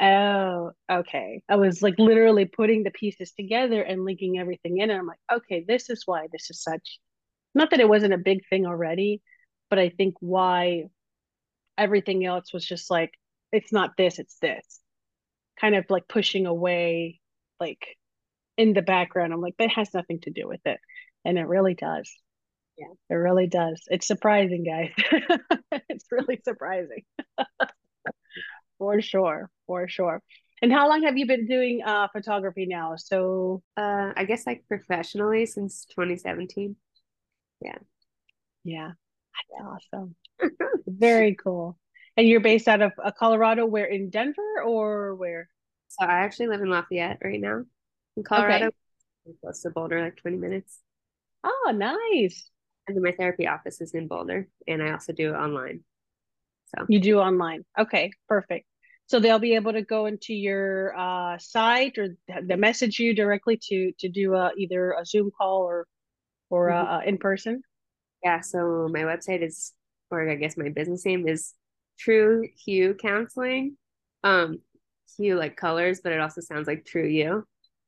[0.00, 1.42] oh, okay.
[1.48, 4.90] I was like literally putting the pieces together and linking everything in.
[4.90, 6.98] And I'm like, okay, this is why this is such.
[7.54, 9.22] Not that it wasn't a big thing already,
[9.70, 10.84] but I think why
[11.76, 13.12] everything else was just like
[13.52, 14.80] it's not this, it's this.
[15.60, 17.20] Kind of like pushing away,
[17.60, 17.96] like
[18.56, 19.32] in the background.
[19.32, 20.78] I'm like, that has nothing to do with it.
[21.24, 22.10] And it really does.
[22.76, 23.82] Yeah, it really does.
[23.88, 24.92] It's surprising, guys.
[25.88, 27.02] it's really surprising.
[28.78, 29.50] for sure.
[29.66, 30.22] For sure.
[30.60, 32.96] And how long have you been doing uh, photography now?
[32.96, 36.74] So, uh, I guess like professionally since 2017.
[37.60, 37.78] Yeah.
[38.64, 38.92] Yeah.
[39.50, 40.16] That's awesome.
[40.86, 41.78] Very cool.
[42.16, 45.48] And you're based out of uh, Colorado, where in Denver or where?
[45.88, 47.62] So I actually live in Lafayette right now
[48.16, 48.66] in Colorado.
[48.66, 49.36] Okay.
[49.40, 50.80] Close to Boulder, like 20 minutes.
[51.44, 52.50] Oh, nice.
[52.86, 55.84] And then my therapy office is in Boulder, and I also do it online.
[56.74, 57.64] So you do online.
[57.78, 58.66] Okay, perfect.
[59.08, 63.58] So they'll be able to go into your uh, site or they message you directly
[63.68, 65.86] to to do a, either a Zoom call or
[66.50, 66.92] or mm-hmm.
[66.92, 67.62] uh, in person.
[68.22, 68.40] Yeah.
[68.40, 69.72] So my website is,
[70.10, 71.54] or I guess my business name is
[71.98, 73.76] True Hue Counseling.
[74.24, 74.58] Um,
[75.16, 77.44] hue like colors, but it also sounds like true you.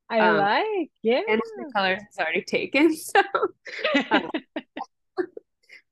[0.09, 1.21] I um, like, yeah.
[1.27, 2.95] And the colors is already taken.
[3.13, 3.21] So
[4.11, 4.29] um,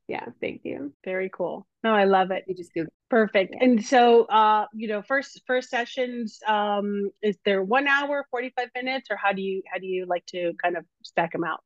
[0.09, 0.91] yeah, thank you.
[1.05, 1.67] Very cool.
[1.83, 2.43] No, I love it.
[2.47, 3.53] You just do perfect.
[3.55, 3.65] Yeah.
[3.65, 9.09] And so uh, you know, first first sessions, um, is there one hour, 45 minutes,
[9.11, 11.61] or how do you how do you like to kind of stack them out?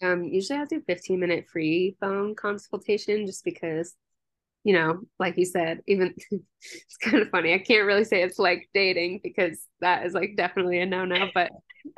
[0.00, 3.94] Um, usually I do 15 minute free phone consultation just because
[4.62, 7.54] you know, like you said, even it's kind of funny.
[7.54, 11.28] I can't really say it's like dating because that is like definitely a no no,
[11.34, 11.50] but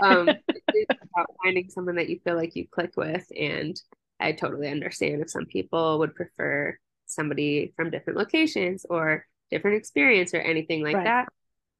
[0.02, 3.26] um, it's about finding someone that you feel like you click with.
[3.38, 3.78] And
[4.20, 6.76] I totally understand if some people would prefer
[7.06, 11.04] somebody from different locations or different experience or anything like right.
[11.04, 11.28] that.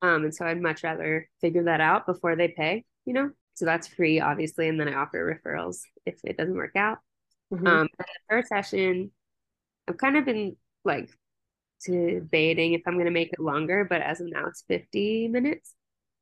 [0.00, 3.30] Um, and so I'd much rather figure that out before they pay, you know?
[3.54, 4.68] So that's free, obviously.
[4.68, 6.98] And then I offer referrals if it doesn't work out.
[7.52, 7.66] Mm-hmm.
[7.66, 9.10] Um, the first session,
[9.88, 11.10] I've kind of been like
[11.84, 15.74] debating if I'm going to make it longer, but as of now, it's 50 minutes.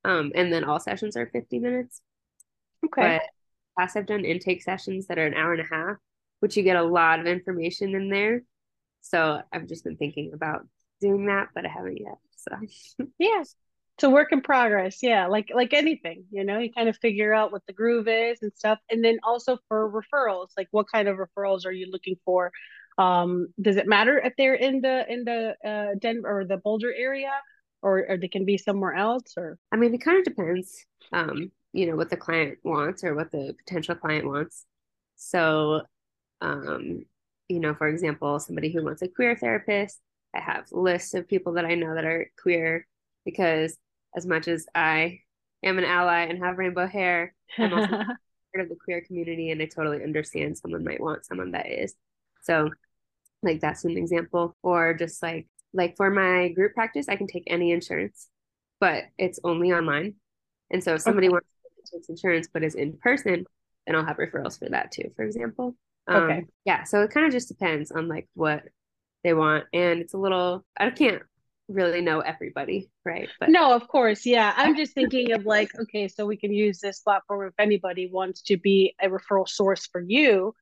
[0.05, 2.01] Um, and then all sessions are 50 minutes.
[2.85, 3.19] Okay.
[3.19, 3.23] But
[3.79, 5.97] past I've done intake sessions that are an hour and a half.
[6.41, 8.43] which you get a lot of information in there.
[9.03, 10.67] So I've just been thinking about
[11.01, 12.19] doing that, but I haven't yet.
[12.37, 12.53] So
[13.19, 14.99] yeah, it's a work in progress.
[15.03, 18.39] Yeah, like like anything, you know, you kind of figure out what the groove is
[18.43, 22.17] and stuff, and then also for referrals, like what kind of referrals are you looking
[22.25, 22.53] for?
[22.99, 26.93] Um, does it matter if they're in the in the uh, Denver or the Boulder
[26.95, 27.33] area,
[27.83, 29.35] or, or they can be somewhere else?
[29.37, 30.85] Or I mean, it kind of depends.
[31.13, 34.65] Um, you know what the client wants or what the potential client wants.
[35.17, 35.83] So,
[36.41, 37.05] um,
[37.49, 40.01] you know, for example, somebody who wants a queer therapist,
[40.35, 42.87] I have lists of people that I know that are queer
[43.27, 43.77] because
[44.17, 45.21] as much as I
[45.63, 48.17] am an ally and have rainbow hair, I'm also part
[48.57, 51.95] of the queer community and I totally understand someone might want someone that is.
[52.43, 52.71] So
[53.43, 54.57] like that's an example.
[54.63, 58.29] Or just like like for my group practice, I can take any insurance,
[58.81, 60.15] but it's only online.
[60.71, 61.33] And so if somebody okay.
[61.33, 61.49] wants
[61.87, 63.47] to take insurance but is in person,
[63.87, 65.77] then I'll have referrals for that too, for example.
[66.09, 66.45] Um, okay.
[66.65, 66.85] Yeah.
[66.85, 68.65] So it kind of just depends on like what
[69.25, 69.65] they want.
[69.73, 71.23] And it's a little, I can't
[71.69, 73.29] really know everybody, right?
[73.41, 74.25] But no, of course.
[74.25, 74.53] Yeah.
[74.57, 78.43] I'm just thinking of like, okay, so we can use this platform if anybody wants
[78.43, 80.55] to be a referral source for you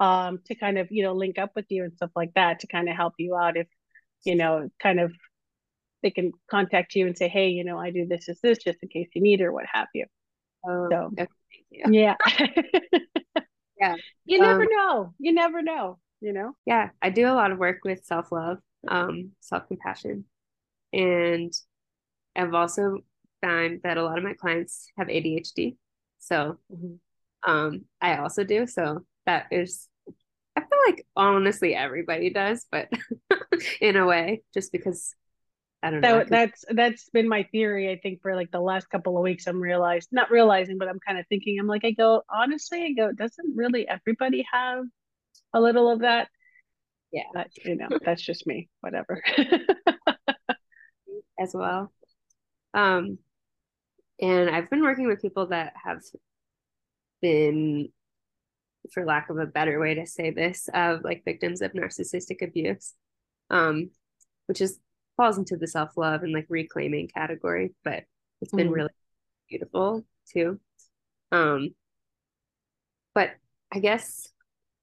[0.00, 2.66] um, to kind of, you know, link up with you and stuff like that to
[2.66, 3.68] kind of help you out if,
[4.24, 5.12] you know, kind of
[6.02, 8.78] they can contact you and say, hey, you know, I do this, is this, just
[8.82, 10.06] in case you need or what have you.
[10.68, 11.26] Um, so, okay.
[11.70, 12.14] yeah.
[13.80, 13.96] yeah.
[14.24, 15.14] You never um, know.
[15.18, 16.52] You never know, you know?
[16.64, 16.90] Yeah.
[17.00, 20.24] I do a lot of work with self love, um, self compassion.
[20.92, 21.52] And
[22.36, 22.98] I've also
[23.40, 25.76] found that a lot of my clients have ADHD.
[26.20, 27.50] So, mm-hmm.
[27.50, 28.68] um, I also do.
[28.68, 29.88] So that is
[30.54, 32.88] I feel like honestly everybody does, but
[33.80, 35.14] in a way, just because
[35.82, 36.18] I don't know.
[36.18, 37.90] That, that's that's been my theory.
[37.90, 41.00] I think for like the last couple of weeks, I'm realized not realizing, but I'm
[41.00, 41.58] kind of thinking.
[41.58, 44.84] I'm like, I go honestly, I go, doesn't really everybody have
[45.52, 46.28] a little of that?
[47.10, 48.68] Yeah, but, you know, that's just me.
[48.80, 49.22] Whatever.
[51.38, 51.92] As well,
[52.74, 53.18] um,
[54.20, 55.98] and I've been working with people that have
[57.20, 57.88] been
[58.92, 62.94] for lack of a better way to say this, of like victims of narcissistic abuse,
[63.50, 63.90] um,
[64.46, 64.78] which is
[65.16, 68.04] falls into the self love and like reclaiming category, but
[68.40, 68.74] it's been mm-hmm.
[68.74, 68.90] really
[69.48, 70.58] beautiful too.
[71.30, 71.70] Um,
[73.14, 73.30] but
[73.72, 74.32] I guess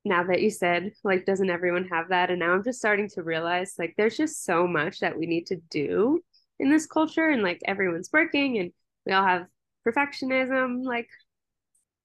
[0.06, 3.22] now that you said like doesn't everyone have that and now i'm just starting to
[3.22, 6.20] realize like there's just so much that we need to do
[6.60, 8.72] in this culture and like everyone's working and
[9.06, 9.46] we all have
[9.86, 11.08] perfectionism like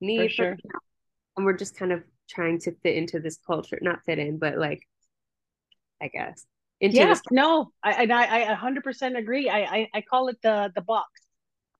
[0.00, 0.56] need for sure.
[0.56, 0.80] for,
[1.36, 4.58] and we're just kind of trying to fit into this culture not fit in but
[4.58, 4.82] like
[6.02, 6.46] i guess
[6.84, 9.48] into yeah, this no i i i 100% agree.
[9.48, 11.08] I, I i call it the the box.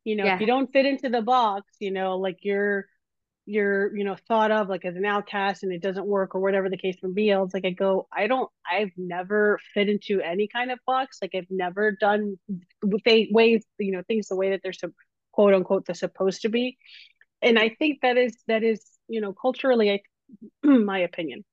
[0.05, 0.35] You know yeah.
[0.35, 2.87] if you don't fit into the box you know like you're
[3.47, 6.71] you're you know thought of like as an outcast and it doesn't work or whatever
[6.71, 10.21] the case may be i was like i go i don't i've never fit into
[10.21, 11.19] any kind of box.
[11.23, 12.39] Like i've never done
[12.83, 14.91] ways you know things the way that they're
[15.33, 16.77] quote unquote they're supposed to be.
[17.43, 20.01] And i think that is that is you know, culturally, I,
[20.69, 21.45] my opinion,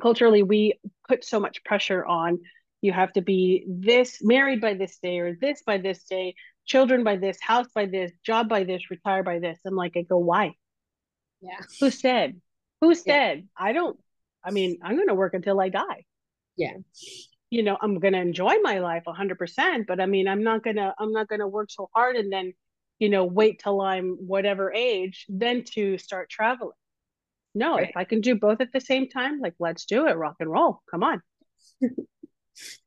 [0.00, 0.78] culturally, we
[1.08, 2.40] put so much pressure on
[2.80, 6.34] you have to be this married by this day or this by this day,
[6.66, 9.58] children by this, house by this, job by this, retire by this.
[9.66, 10.54] I'm like, I go, why?
[11.40, 11.58] Yeah.
[11.80, 12.40] Who said?
[12.80, 13.38] Who said?
[13.38, 13.44] Yeah.
[13.56, 13.98] I don't,
[14.44, 16.04] I mean, I'm going to work until I die.
[16.56, 16.74] Yeah.
[17.50, 20.76] You know, I'm going to enjoy my life 100%, but I mean, I'm not going
[20.76, 22.52] to, I'm not going to work so hard and then
[22.98, 26.72] you know, wait till I'm whatever age, then to start traveling.
[27.54, 27.88] No, right.
[27.88, 30.50] if I can do both at the same time, like let's do it, rock and
[30.50, 30.82] roll.
[30.90, 31.22] Come on.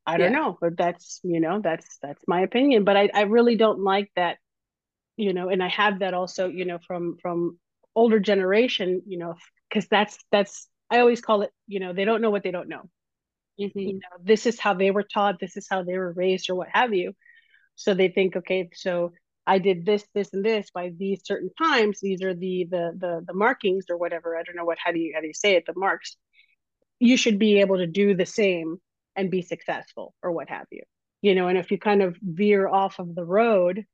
[0.06, 0.38] I don't yeah.
[0.38, 2.84] know, but that's you know, that's that's my opinion.
[2.84, 4.38] But I, I really don't like that,
[5.16, 7.58] you know, and I have that also, you know, from from
[7.94, 9.34] older generation, you know,
[9.68, 12.68] because that's that's I always call it, you know, they don't know what they don't
[12.68, 12.82] know.
[13.60, 13.78] Mm-hmm.
[13.78, 16.54] You know, this is how they were taught, this is how they were raised, or
[16.54, 17.12] what have you.
[17.76, 19.12] So they think, okay, so
[19.46, 22.00] I did this, this, and this by these certain times.
[22.00, 24.36] These are the the the the markings or whatever.
[24.36, 25.64] I don't know what how do you how do you say it?
[25.66, 26.16] The marks.
[26.98, 28.80] You should be able to do the same
[29.16, 30.82] and be successful or what have you.
[31.20, 33.84] You know, and if you kind of veer off of the road,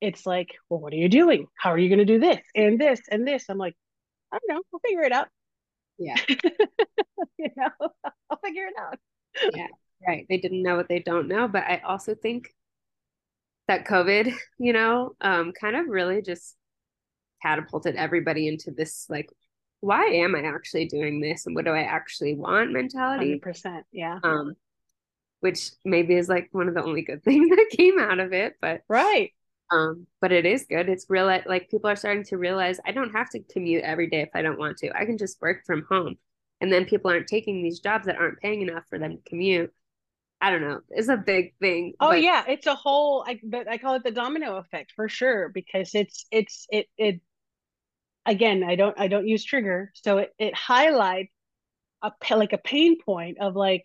[0.00, 1.46] it's like, well, what are you doing?
[1.58, 3.44] How are you going to do this and this and this?
[3.48, 3.74] I'm like,
[4.32, 4.62] I don't know.
[4.72, 5.28] I'll figure it out.
[5.98, 6.16] Yeah.
[7.38, 7.68] you know,
[8.30, 8.98] I'll figure it out.
[9.54, 9.68] yeah.
[10.06, 10.26] Right.
[10.28, 11.48] They didn't know what they don't know.
[11.48, 12.48] But I also think
[13.68, 16.56] that COVID, you know, um, kind of really just
[17.42, 19.30] catapulted everybody into this like,
[19.84, 23.40] why am I actually doing this and what do I actually want mentality?
[23.44, 23.82] 100%.
[23.92, 24.18] Yeah.
[24.22, 24.54] Um,
[25.40, 28.56] which maybe is like one of the only good things that came out of it,
[28.60, 29.32] but right.
[29.70, 30.88] Um, but it is good.
[30.88, 34.20] It's real like people are starting to realize I don't have to commute every day
[34.20, 34.96] if I don't want to.
[34.96, 36.16] I can just work from home.
[36.60, 39.72] and then people aren't taking these jobs that aren't paying enough for them to commute
[40.40, 40.80] I don't know.
[40.90, 41.94] It's a big thing.
[42.00, 42.22] Oh but...
[42.22, 43.24] yeah, it's a whole.
[43.26, 47.20] I but I call it the domino effect for sure because it's it's it it.
[48.26, 51.32] Again, I don't I don't use trigger, so it it highlights
[52.02, 53.84] a like a pain point of like,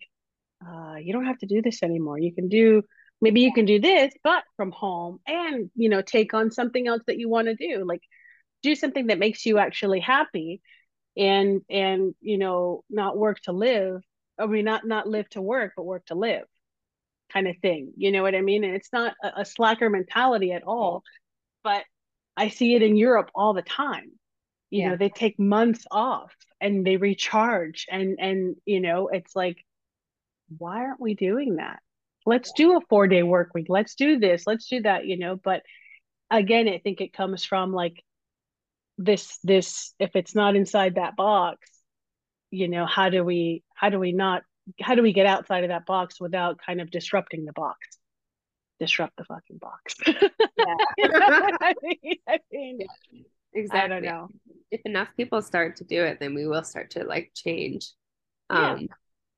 [0.66, 2.18] uh, you don't have to do this anymore.
[2.18, 2.82] You can do
[3.20, 7.02] maybe you can do this, but from home, and you know take on something else
[7.06, 8.02] that you want to do, like
[8.62, 10.62] do something that makes you actually happy,
[11.16, 14.02] and and you know not work to live
[14.40, 16.44] I mean, not not live to work, but work to live,
[17.32, 17.92] kind of thing.
[17.96, 18.64] You know what I mean?
[18.64, 21.02] And it's not a, a slacker mentality at all,
[21.62, 21.84] but
[22.36, 24.12] I see it in Europe all the time.
[24.70, 24.90] You yeah.
[24.90, 29.64] know, they take months off and they recharge, and and you know, it's like,
[30.56, 31.80] why aren't we doing that?
[32.26, 33.66] Let's do a four day work week.
[33.68, 34.44] Let's do this.
[34.46, 35.06] Let's do that.
[35.06, 35.62] You know, but
[36.30, 38.02] again, I think it comes from like
[38.98, 41.58] this this if it's not inside that box
[42.50, 44.42] you know how do we how do we not
[44.80, 47.78] how do we get outside of that box without kind of disrupting the box
[48.78, 50.76] disrupt the fucking box yeah
[51.60, 53.22] I mean, I mean, yeah.
[53.54, 54.28] Exactly I don't know
[54.70, 57.90] if enough people start to do it then we will start to like change
[58.50, 58.72] yeah.
[58.72, 58.88] um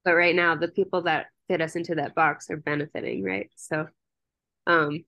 [0.05, 3.87] but right now the people that fit us into that box are benefiting right so
[4.67, 5.05] um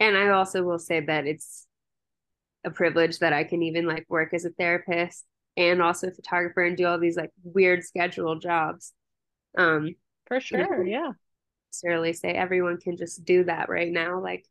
[0.00, 1.66] and i also will say that it's
[2.64, 5.24] a privilege that i can even like work as a therapist
[5.58, 8.92] and also a photographer and do all these like weird schedule jobs.
[9.58, 11.10] Um, for sure, yeah.
[11.70, 14.22] Necessarily say everyone can just do that right now.
[14.22, 14.46] Like,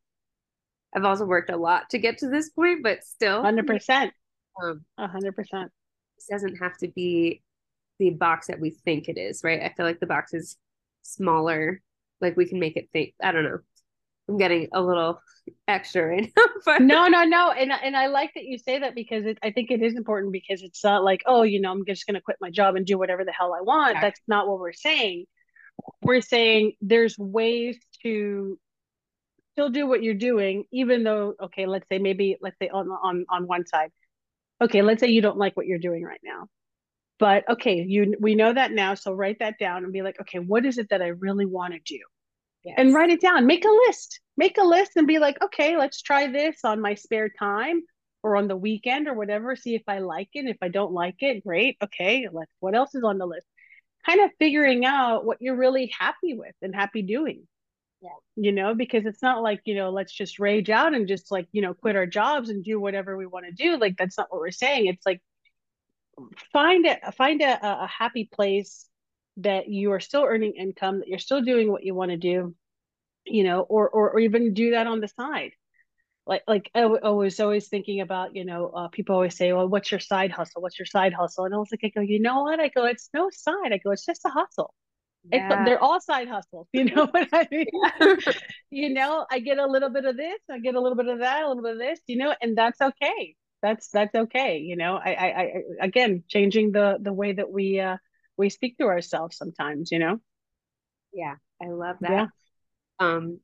[0.96, 4.14] I've also worked a lot to get to this point, but still, hundred percent,
[4.62, 5.72] um, hundred percent.
[6.18, 7.42] This doesn't have to be
[8.00, 9.62] the box that we think it is, right?
[9.62, 10.58] I feel like the box is
[11.04, 11.82] smaller.
[12.22, 13.14] Like we can make it think.
[13.22, 13.60] I don't know.
[14.30, 15.22] I'm getting a little
[15.68, 16.44] extra right now.
[16.66, 17.52] But no, no, no.
[17.52, 20.34] And and I like that you say that because it, I think it is important
[20.34, 22.86] because it's not like, oh, you know, I'm just going to quit my job and
[22.86, 23.92] do whatever the hell I want.
[23.92, 24.08] Exactly.
[24.08, 25.26] That's not what we're saying.
[26.02, 28.60] We're saying there's ways to
[29.58, 33.26] still do what you're doing, even though, okay, let's say maybe, let's say on on
[33.30, 33.92] on one side,
[34.62, 36.48] okay, let's say you don't like what you're doing right now,
[37.20, 40.40] but okay, you we know that now, so write that down and be like, okay,
[40.40, 42.00] what is it that I really want to do?
[42.68, 42.76] yes.
[42.78, 43.46] and write it down.
[43.46, 44.20] Make a list.
[44.36, 47.82] Make a list and be like, okay, let's try this on my spare time
[48.24, 49.56] or on the weekend or whatever.
[49.56, 50.46] See if I like it.
[50.46, 51.78] If I don't like it, great.
[51.84, 52.52] Okay, let's.
[52.60, 53.48] What else is on the list?
[54.06, 57.48] Kind of figuring out what you're really happy with and happy doing.
[58.02, 58.10] Yeah.
[58.36, 61.48] You know, because it's not like, you know, let's just rage out and just like,
[61.52, 63.78] you know, quit our jobs and do whatever we want to do.
[63.78, 64.86] Like that's not what we're saying.
[64.86, 65.22] It's like
[66.54, 68.88] find a find a, a happy place
[69.38, 72.56] that you are still earning income, that you're still doing what you want to do,
[73.26, 75.52] you know, or, or, or even do that on the side.
[76.26, 79.68] Like, like I, I was always thinking about, you know, uh, people always say, well,
[79.68, 80.62] what's your side hustle?
[80.62, 81.46] What's your side hustle?
[81.46, 82.60] And I was like, I go, you know what?
[82.60, 83.72] I go, it's no side.
[83.72, 84.74] I go, it's just a hustle.
[85.32, 85.66] Yeah.
[85.66, 86.68] they're all side hustles.
[86.74, 87.68] You know what I mean?
[87.74, 88.16] Yeah.
[88.70, 91.20] you know, I get a little bit of this, I get a little bit of
[91.20, 93.36] that, a little bit of this, you know, and that's okay.
[93.62, 94.60] That's that's okay.
[94.60, 97.98] You know, I I, I again changing the the way that we uh
[98.38, 100.20] we speak to ourselves sometimes, you know?
[101.12, 102.12] Yeah, I love that.
[102.12, 102.28] Yeah.
[103.00, 103.40] Um,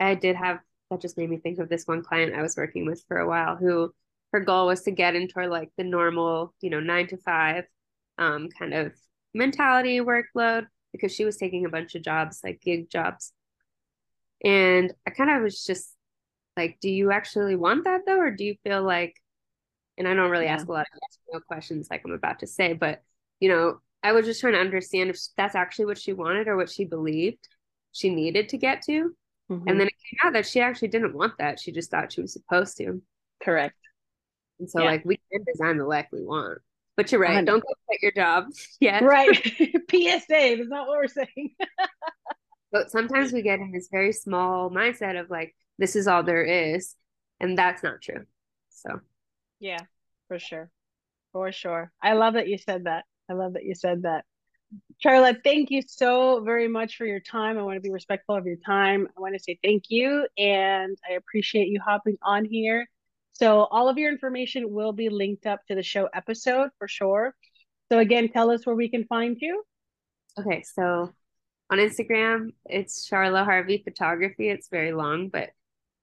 [0.00, 0.58] I did have
[0.90, 3.28] that just made me think of this one client I was working with for a
[3.28, 3.92] while who
[4.32, 7.64] her goal was to get into like the normal, you know, nine to five
[8.18, 8.92] um kind of
[9.34, 13.32] mentality workload because she was taking a bunch of jobs, like gig jobs.
[14.44, 15.92] And I kind of was just
[16.56, 18.20] like, do you actually want that though?
[18.20, 19.20] Or do you feel like,
[19.98, 20.54] and I don't really yeah.
[20.54, 23.02] ask a lot of yes no questions like I'm about to say, but
[23.40, 26.56] you know, I was just trying to understand if that's actually what she wanted or
[26.56, 27.48] what she believed
[27.90, 29.16] she needed to get to.
[29.50, 29.68] Mm-hmm.
[29.68, 31.58] And then it came out that she actually didn't want that.
[31.58, 33.02] She just thought she was supposed to.
[33.42, 33.74] Correct.
[34.60, 34.90] And so, yeah.
[34.90, 36.60] like, we can design the life we want.
[36.96, 37.44] But you're right.
[37.44, 38.46] Don't go quit your job
[38.80, 39.02] yet.
[39.02, 39.34] Right.
[39.90, 40.24] PSA.
[40.28, 41.54] That's not what we're saying.
[42.72, 46.44] but sometimes we get in this very small mindset of like, this is all there
[46.44, 46.94] is.
[47.40, 48.24] And that's not true.
[48.70, 49.00] So,
[49.58, 49.80] yeah,
[50.28, 50.70] for sure.
[51.32, 51.90] For sure.
[52.00, 53.04] I love that you said that.
[53.28, 54.24] I love that you said that.
[55.04, 57.58] Charla, thank you so very much for your time.
[57.58, 59.08] I want to be respectful of your time.
[59.16, 62.88] I want to say thank you and I appreciate you hopping on here.
[63.34, 67.34] So, all of your information will be linked up to the show episode for sure.
[67.90, 69.64] So, again, tell us where we can find you.
[70.38, 71.12] Okay, so
[71.70, 74.48] on Instagram, it's Charla Harvey Photography.
[74.48, 75.50] It's very long, but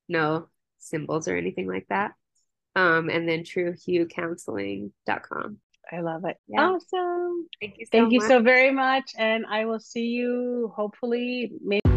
[0.10, 0.48] no
[0.80, 2.14] symbols or anything like that.
[2.76, 5.58] Um, and then truehuecounseling.com.
[5.92, 6.38] I love it.
[6.48, 6.62] Yeah.
[6.62, 7.48] Awesome.
[7.60, 9.12] Thank you so Thank you so very much.
[9.18, 11.91] And I will see you hopefully maybe.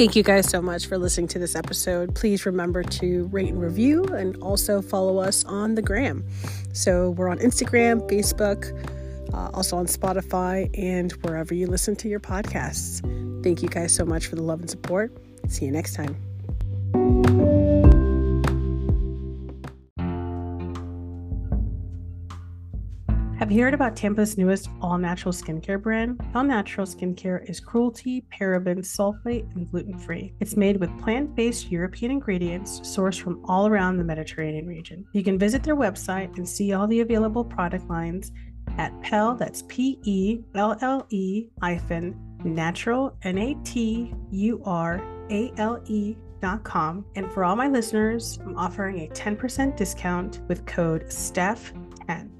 [0.00, 2.14] Thank you guys so much for listening to this episode.
[2.14, 6.24] Please remember to rate and review and also follow us on the gram.
[6.72, 8.72] So we're on Instagram, Facebook,
[9.34, 13.02] uh, also on Spotify, and wherever you listen to your podcasts.
[13.44, 15.12] Thank you guys so much for the love and support.
[15.48, 16.16] See you next time.
[23.50, 26.20] Have you heard about Tampa's newest all natural skincare brand?
[26.36, 30.32] All Natural Skincare is cruelty, paraben, sulfate, and gluten free.
[30.38, 35.04] It's made with plant based European ingredients sourced from all around the Mediterranean region.
[35.14, 38.30] You can visit their website and see all the available product lines
[38.78, 45.02] at Pelle, that's P E L L E hyphen natural, N A T U R
[45.28, 47.04] A L E dot com.
[47.16, 52.39] And for all my listeners, I'm offering a 10% discount with code STEPH10.